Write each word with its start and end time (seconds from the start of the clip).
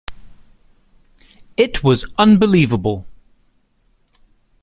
It 1.57 1.83
was 1.83 2.05
unbelievable. 2.17 3.05